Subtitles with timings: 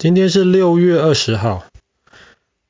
[0.00, 1.62] 今天是六月二十号。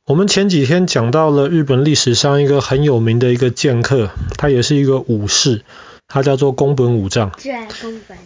[0.04, 5.62] 我们前几天讲到了日本历史上一个很有名的一个剑客，他也是一个武士，
[6.08, 7.30] 他叫做宫本武藏。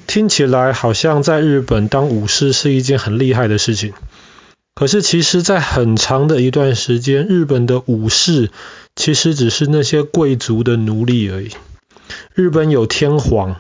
[0.07, 3.93] 听起来好像在日本当武士是一件很厉害的事情。
[4.75, 8.51] 可是其实，在很长的一段时间，日本的武士
[8.97, 11.51] 其实只是那些贵族的奴隶而已。
[12.33, 13.57] 日本有天皇，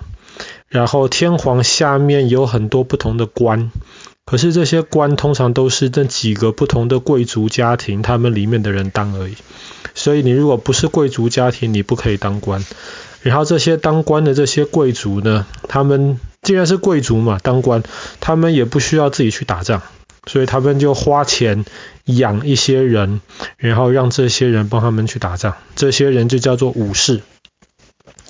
[0.68, 3.70] 然后天皇下面有很多不同的官。
[4.26, 9.36] 可是这些官通常都是这几个不同的贵族家庭他们里面的人当而已，
[9.94, 12.64] 所以你如果不是贵族家庭，你不可以当官。
[13.22, 17.82] 然后这些当官的这些贵族呢，他们既然是贵族嘛，当官，
[18.20, 19.82] 他们也不需要自己去打仗，
[20.26, 21.64] 所以他们就花钱
[22.04, 23.20] 养一些人，
[23.56, 27.22] 然后让这些人帮他们去打仗，这些人就叫做武士。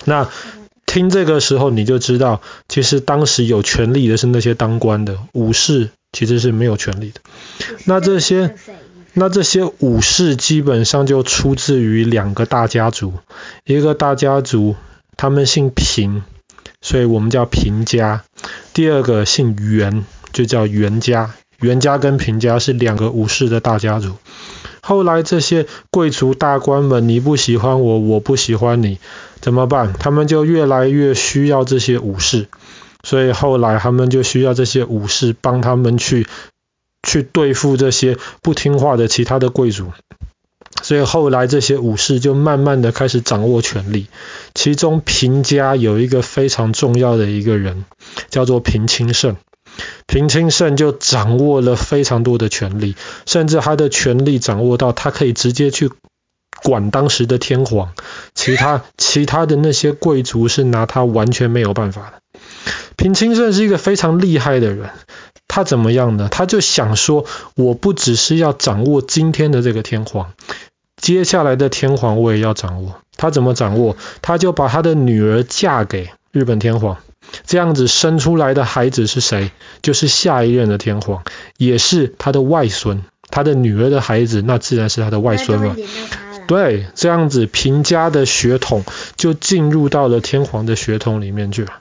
[0.05, 0.29] 那
[0.95, 7.19] 听这个时候你就知道，其实当时有权力的是那些当官的，武士其实是没有权力的。
[7.83, 8.55] 那这些
[9.11, 13.13] 那这些武士基本上就出自于两个大家族，
[13.65, 14.77] 一个大家族
[15.17, 16.23] 他们姓平，
[16.81, 18.21] 所以我们叫平家；
[18.73, 21.33] 第二个姓袁，就叫袁家。
[21.59, 24.15] 袁家跟平家是两个武士的大家族。
[24.87, 28.99] 后来这些贵族大官们，你不喜欢我，我不喜欢你，
[29.41, 29.93] 怎么办？
[29.93, 32.45] 他们就越来越需要这些武士，
[33.03, 36.27] 所以后来他们就需要这些武士帮他们去
[37.01, 39.91] 去对付这些不听话的其他的贵族。
[40.83, 44.05] 所以后来这些武士就慢慢的开始掌握权力，
[44.53, 47.85] 其中平家有一个非常重要的一个人，
[48.29, 49.35] 叫做平清盛。
[50.07, 52.95] 平清盛就掌握了非常多的权力，
[53.25, 55.91] 甚至他的权力掌握到他可以直接去
[56.63, 57.93] 管当时的天皇，
[58.33, 62.39] 其他其他的那些贵族是拿他完全没有办法的。
[62.95, 64.89] 平清盛是一个非常厉害的人，
[65.47, 66.29] 他怎么样呢？
[66.31, 67.25] 他就想说，
[67.55, 70.31] 我不只是要掌握今天的这个天皇，
[70.95, 73.01] 接下来的天皇我也要掌握。
[73.17, 73.95] 他怎么掌握？
[74.21, 76.97] 他就把他的女儿嫁给日本天皇。
[77.45, 79.51] 这样子生出来的孩子是谁？
[79.81, 81.23] 就是下一任的天皇，
[81.57, 85.75] 也是他的外孙，他的女儿的孩子，那自然是他的外孙了。
[86.47, 88.83] 对，这样子平家的血统
[89.15, 91.73] 就进入到了天皇的血统里面去了。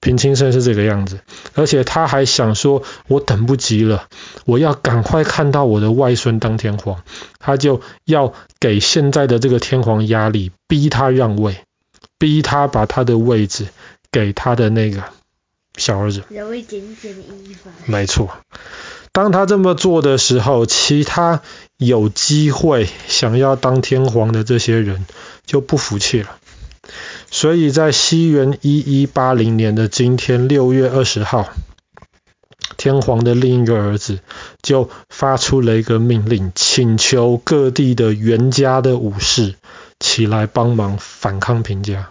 [0.00, 1.20] 平清盛是这个样子，
[1.54, 4.08] 而且他还想说，我等不及了，
[4.46, 7.02] 我要赶快看到我的外孙当天皇，
[7.38, 11.58] 他就要给现在的这个天皇压力，逼他让位，
[12.18, 13.66] 逼他把他的位置。
[14.12, 15.04] 给他的那个
[15.76, 16.22] 小儿子，
[17.86, 18.30] 没错。
[19.12, 21.42] 当他这么做的时候，其他
[21.76, 25.06] 有机会想要当天皇的这些人
[25.44, 26.36] 就不服气了。
[27.30, 31.48] 所以在西元一一八零年的今天，六月二十号，
[32.76, 34.20] 天皇的另一个儿子
[34.62, 39.54] 就发出了一个命令，请求各地的源家的武士
[39.98, 42.10] 起来帮忙反抗平家。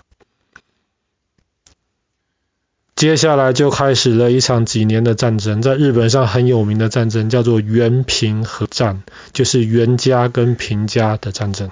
[3.00, 11.72] 接下来就开始了一场几年的战争，在日本上很有名的战争叫做源平和战，就是源家跟平家的战争。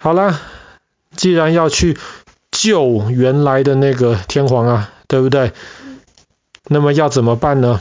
[0.00, 0.40] 好了，
[1.14, 1.96] 既然要去
[2.50, 5.52] 救原来的那个天皇啊，对不对？
[6.66, 7.78] 那么要怎么办呢？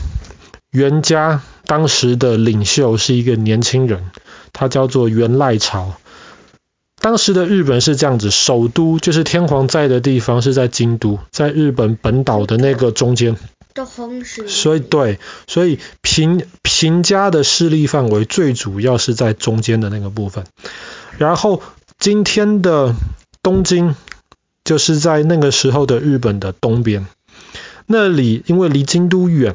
[0.69, 4.12] 源家当时的领袖是一个年轻人，
[4.53, 5.95] 他叫做源赖朝。
[7.05, 13.38] 当时的日本是这样子，首都就是天皇在的地方是在京都，在日本本岛的那个中间。
[14.47, 20.45] 所以对，所以平平家的势力范围最主要是在中间的那个部分。
[21.19, 21.61] 然后
[21.99, 22.95] 今天的
[23.44, 23.94] 东京
[24.63, 27.05] 就是在那个时候的日本的东边，
[27.85, 29.53] 那里因为离京都远，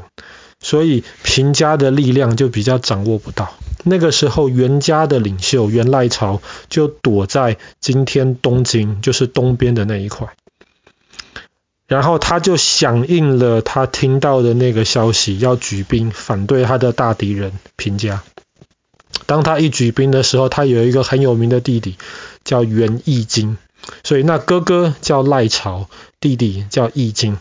[0.60, 3.52] 所以平家的力量就比较掌握不到。
[3.82, 10.28] 那个时候，源家的领袖源赖朝就躲在今天东京，就是东边的那一块。
[11.86, 18.22] 然后他就响应了他听到的那个消息，要举兵反对他的大敌人平家。
[19.26, 21.96] 当他一举兵的时候，他有一个很有名的弟弟
[22.44, 23.56] 叫源义经，
[24.04, 25.88] 所以那哥哥叫赖朝，
[26.20, 27.38] 弟弟叫义经，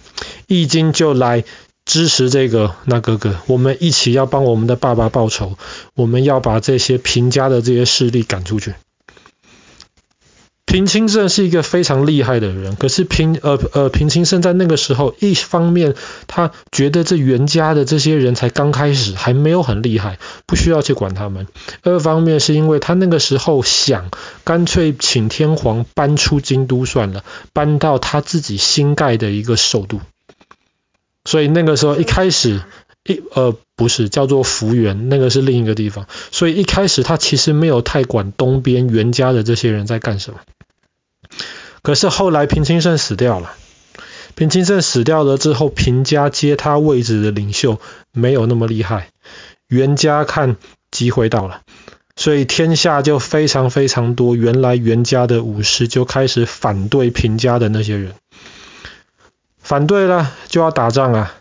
[0.48, 1.44] 义经就来。
[1.90, 5.58] 支持这个那哥哥，我们一起要帮我们的爸爸报仇，
[5.96, 8.76] 我们要把这些平家的这些势力赶出去。
[10.68, 15.96] 平清盛是一个非常厉害的人，可是平呃呃平清盛在那个时候，一方面
[16.28, 21.46] 他觉得这源家的这些人才刚开始，还没有很厉害，不需要去管他们；
[21.82, 24.12] 二方面是因为他那个时候想
[24.44, 30.00] 干脆请天皇搬出京都算了，搬到他自己新盖的一个首都。
[31.30, 32.60] 所以那个时候一开始，
[33.04, 36.08] 一呃不是叫做福原，那个是另一个地方。
[36.32, 40.40] 所以一开始他其实没有太管东边源家的这些人在干什么。
[41.84, 43.54] 可是后来平清盛死掉了，
[44.34, 47.80] 平清盛死掉了之后，平家接他位置的领袖
[48.12, 49.10] 没有那么厉害，
[49.68, 50.56] 源家看
[50.90, 51.62] 机会到了。
[52.16, 58.14] 所以天下就非常非常多，原来源家的武士就开始反对平家的那些人，
[59.70, 61.36] 反对了就要打仗啊。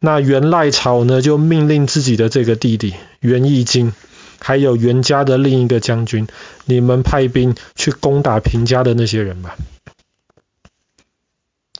[0.00, 3.92] 那元赖朝呢，就命令自己的这个弟弟元义经，
[4.40, 6.26] 还有元家的另一个将军，
[6.64, 9.56] 你们派兵去攻打平家的那些人吧。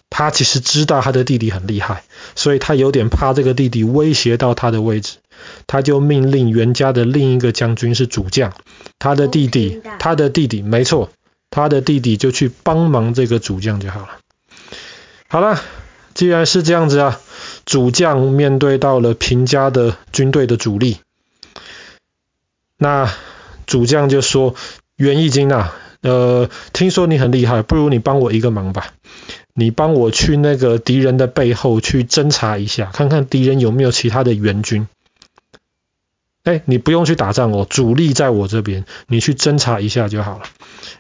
[0.09, 2.05] 他其实知道他的弟弟很厉害，
[2.37, 5.17] 所以他有点怕这个弟弟威胁到他的位置。
[5.67, 8.53] 他就命令袁家的另一个将军是主将，
[9.01, 11.11] 他的弟弟，他的弟弟，没错，
[11.51, 14.19] 他的弟弟就去帮忙这个主将就好了。
[15.33, 15.61] 好了，
[16.13, 17.21] 既然是这样子啊，
[17.65, 20.97] 主将面对到了平家的军队的主力，
[22.77, 23.09] 那
[23.65, 24.57] 主将就说
[24.99, 25.73] ：“袁义经啊，
[26.03, 28.93] 呃，听说你很厉害，不如你帮我一个忙吧，
[29.55, 34.89] 你帮我去那个敌人的背后去侦查一下，看看敌人有没有其他的援军。”
[36.43, 40.47] 哎，你不用去打仗哦，主力在我这边，你去侦查一下就好了。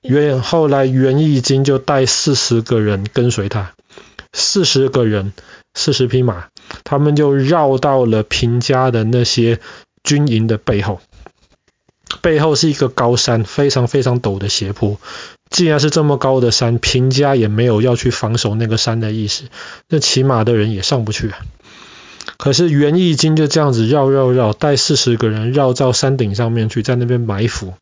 [0.02, 3.72] 源后来袁义经就带四十个人跟随他，
[4.32, 5.32] 四十个人，
[5.74, 6.48] 四十匹马，
[6.84, 9.60] 他们就绕到了平家的那些
[10.02, 11.00] 军营的背后，
[12.22, 14.98] 背后是一个高山，非常非常陡的斜坡。
[15.50, 19.44] 既然是这么高的山，平家也没有要去防守那个山的意思，
[19.88, 21.38] 那骑马的人也上不去啊。
[22.36, 27.74] 可是源义经就这样子绕绕绕，带四十个人绕到山顶上面去，在那边埋伏。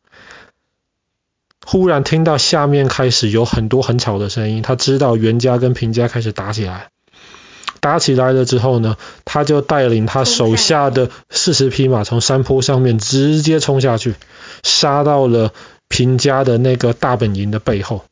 [1.70, 6.88] 忽然听到下面开始有很多很吵的声音，他知道袁家跟平家开始打起来。
[7.80, 14.14] 打起来了之后呢，他就带领他手下的四十匹马从山坡上面直接冲下去，
[14.62, 15.52] 杀到了
[15.88, 18.06] 平家的那个大本营的背后。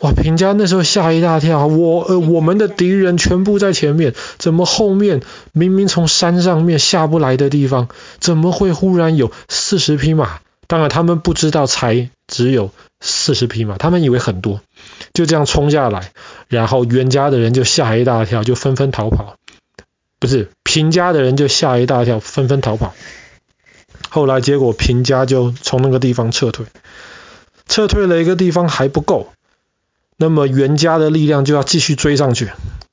[0.00, 0.12] 哇！
[0.12, 5.22] 平家那时候吓一大跳，我呃，我们的敌人全部在前面，怎么后面
[5.52, 7.88] 明明从山上面下不来的地方，
[8.18, 10.40] 怎么会忽然有四十匹马？
[10.66, 12.70] 当然他们不知道才只有
[13.00, 14.60] 四十匹马，他们以为很多，
[15.14, 16.12] 就这样冲下来，
[16.48, 19.36] 然后袁家的人就吓一大跳，就纷纷逃跑。
[20.18, 22.94] 不是，平家的人就吓一大跳，纷纷逃跑。
[24.10, 26.66] 后来结果平家就从那个地方撤退，
[27.66, 29.32] 撤退了一个地方还不够。
[30.16, 32.50] 那么袁家的力量就要继续追上去，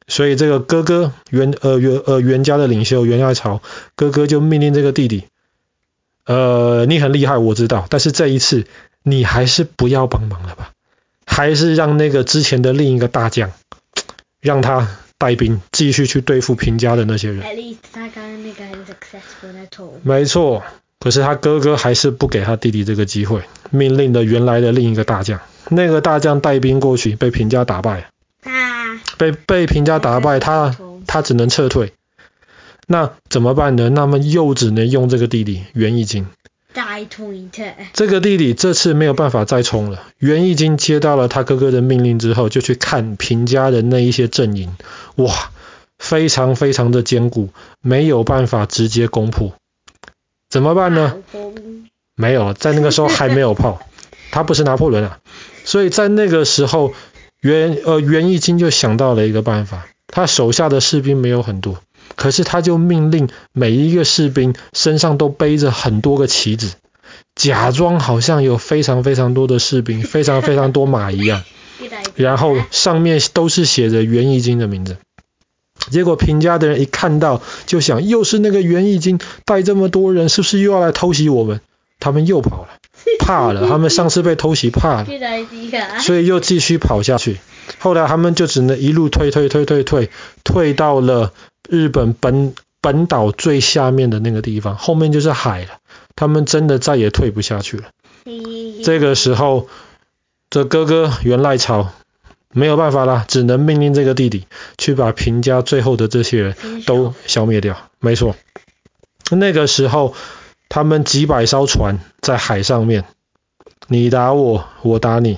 [0.08, 3.62] 所以这个哥哥袁呃袁呃袁家的领袖源赖朝
[3.96, 5.26] 哥哥就命令这个弟弟，
[6.26, 8.66] 呃你很厉害我知道，但是这一次
[9.08, 10.72] 你还是不要帮忙了吧，
[11.26, 13.54] 还是让那个之前的另一个大将
[14.42, 14.86] 让他
[15.18, 17.42] 带兵继续去对付平家的那些人。
[20.04, 20.62] 没错，
[21.00, 25.40] 可是他哥哥还是不给他弟弟这个机会，命令了原来的另一个大将。
[25.70, 28.10] 那个大将带兵过去，被平家打败。
[28.44, 29.02] 啊！
[29.18, 30.76] 被被平家打败，他
[31.08, 31.94] 他只能撤退。
[32.88, 33.90] 那怎么办呢？
[33.90, 36.28] 那么又只能用这个弟弟源义经。
[37.94, 40.04] 这个弟弟这次没有办法再冲了。
[40.20, 44.76] 袁义经接到了他哥哥的命令之后，就去看平家的那一些阵营。
[45.16, 45.52] 哇，
[45.98, 47.50] 非常非常的坚固，
[47.82, 49.54] 没有办法直接攻破。
[50.50, 51.18] 怎么办呢？
[52.16, 53.82] 没有，在那个时候还没有炮。
[54.32, 55.20] 他不是拿破仑啊。
[55.64, 56.94] 所以在那个时候，
[57.42, 61.80] 袁呃袁义经就想到了一个办法，他手下的士兵没有很多，
[62.16, 66.74] 可是他就命令每一个士兵身上都背着很多个旗子，
[67.36, 71.44] 假装好像有非常非常多的士兵， 非常非常多马一样，
[72.16, 74.98] 然后上面都是写着袁义经的名字。
[75.92, 81.62] 结果平家的人一看到，就想又是那个袁义经带这么多人，是不是又要来偷袭我们？
[82.00, 82.70] 他们又跑了。
[83.20, 85.08] 怕了，他们上次被偷袭怕了，
[86.00, 87.38] 所以又继续跑下去。
[87.78, 90.10] 后来他们就只能一路退退退退退，
[90.44, 91.32] 退到了
[91.70, 95.80] 日本本本岛最下面的那个地方，后面就是海了。
[96.16, 97.90] 他们真的再也退不下去了。
[98.84, 99.68] 这个时候，
[100.50, 101.92] 这哥哥源赖朝
[102.52, 104.46] 没有办法了，只能命令这个弟弟
[104.78, 106.56] 去把平家最后的这些人
[106.86, 107.78] 都消灭掉。
[108.00, 108.36] 没错，
[109.32, 110.16] 那个时候。
[110.70, 113.06] 他们几百艘船在海上面，
[113.88, 115.38] 你打我，我打你。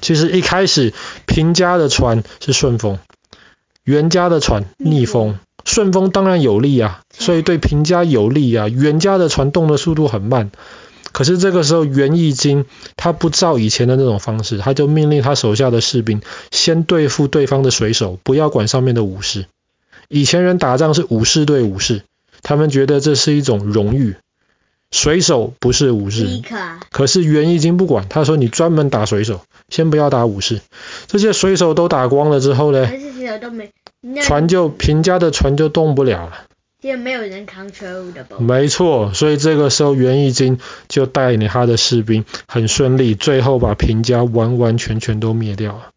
[0.00, 0.94] 其实一开始
[1.26, 3.00] 平家的船是顺风，
[3.84, 5.38] 源家的船逆风。
[5.62, 8.68] 顺风当然有利啊，所以对平家有利啊。
[8.68, 10.50] 袁家的船动的速度很慢，
[11.12, 12.64] 可是这个时候袁义经
[12.96, 19.44] 他不照以前的那种方式，他就命令他手下的士兵先对付对方的水手，不要管上面的武士。
[20.08, 22.04] 以前人打仗是武士对武士，
[22.42, 24.16] 他们觉得这是一种荣誉。
[24.90, 26.42] 水手不是武士，
[26.90, 30.60] 可是袁义经不管，他说你专门打水手，先不要打武士。
[31.06, 32.90] 这些水手都打光了之后呢，
[34.24, 36.46] 船就平家的船就动不了了，
[36.80, 38.04] 因为没有人扛车。
[38.38, 45.90] 没错，所以这个时候袁义经就带领他的士兵很顺利，最后把平家完完全全都灭掉了。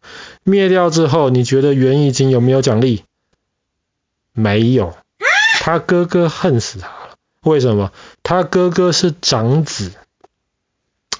[0.44, 3.02] 灭掉之后，你觉得袁义经有没有奖励？
[4.32, 4.94] 没有，
[5.60, 6.92] 他哥哥恨死他。
[7.44, 7.92] 为什么？
[8.22, 9.92] 他哥哥是长子，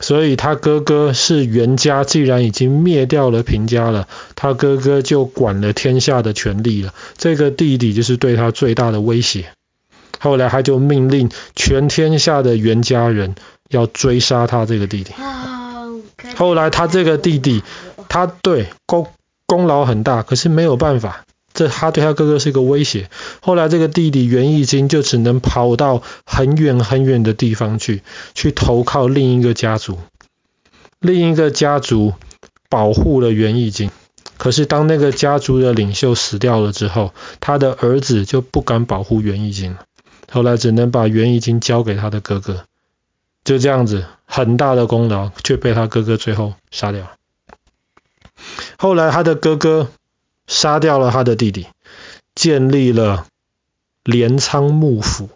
[0.01, 6.93] 所以他哥哥是袁家，既然已经灭掉了平家了，他哥哥就管了天下的权力了。
[7.17, 9.53] 这个弟弟就是对他最大的威胁。
[10.19, 13.35] 后来他就命令全天下的袁家人
[13.69, 15.13] 要追杀他这个弟弟。
[16.37, 17.63] 后来他这个弟弟，
[18.09, 19.09] 他对功
[19.47, 21.27] 功劳很大，可是没有办法。
[21.55, 23.09] 这他对他哥哥是一个威胁。
[23.41, 28.03] 后来这个弟弟袁义经就只能跑到很远很远的地方去，
[28.35, 29.99] 去投靠另一个家族。
[30.99, 32.13] 另一个家族
[32.69, 33.91] 保护了袁义经，
[34.37, 39.85] 可是当那个家族的领袖死掉了之后，他的儿子就不敢保护袁义经了。
[40.33, 42.65] 后来只能把袁义经交给他的哥哥。
[43.45, 47.13] 就这样子，很大的功劳却被他哥哥最后杀掉。
[48.77, 49.89] 后来他的哥哥。
[50.47, 51.67] 杀掉了他的弟弟，
[52.35, 53.27] 建立了
[54.03, 55.29] 镰仓幕府。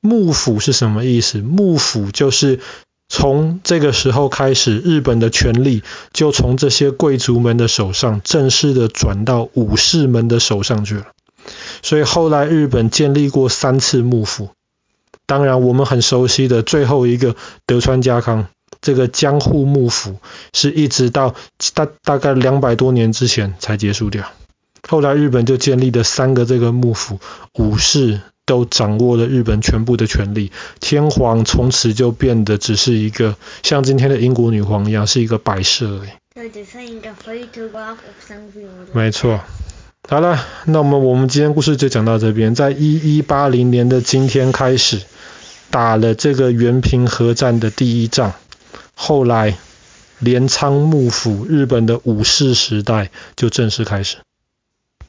[0.00, 1.38] 幕府是什么意思？
[1.38, 2.60] 幕府就是
[3.08, 5.82] 从这个时候开始，日本的权力
[6.12, 11.06] 就从这些贵族们的手上正式的转到武士们的手上去了。
[11.82, 14.50] 所以后来日本建立过三次幕府。
[15.26, 18.48] 当然，我们很熟悉的最后一个德川家康。
[18.80, 20.16] 这个江户幕府
[20.52, 21.34] 是一直到
[21.74, 24.24] 大大概两百多年之前才结束掉。
[24.88, 27.18] 后来日本就建立了三个这个幕府，
[27.54, 36.08] 武士都掌握了日本全部的权力，天皇从此就变得只是一个像今天的英国女皇一样，是一个摆设而已。
[38.92, 39.40] 没错。
[40.08, 42.54] 好了，那么我们今天故事就讲到这边。
[42.54, 45.02] 在一一八零年的今天开始，
[45.70, 48.32] 打了这个原平和战的第一仗。
[49.00, 49.56] 后来，
[50.18, 54.16] 镰仓幕府日本的武士时代就正式开始。